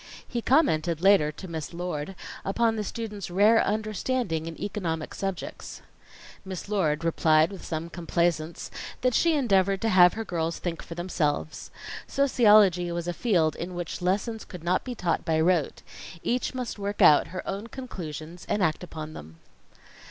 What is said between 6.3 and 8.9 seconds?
Miss Lord replied with some complaisance